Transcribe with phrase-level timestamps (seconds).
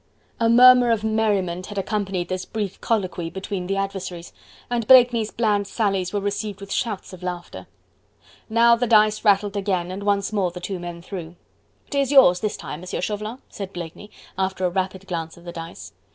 [0.39, 4.33] A murmur of merriment had accompanied this brief colloquy between the adversaries,
[4.67, 7.67] and Blakeney's bland sallies were received with shouts of laughter.
[8.49, 11.35] Now the dice rattled again and once more the two men threw.
[11.91, 14.09] "'Tis yours this time, Monsieur Chauvelin," said Blakeney,
[14.39, 15.93] after a rapid glance at the dice.